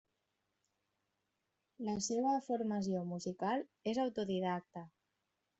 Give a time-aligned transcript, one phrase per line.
[1.89, 4.87] La seva formació musical és autodidacta.